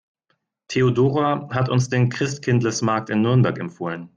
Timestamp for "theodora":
0.69-1.47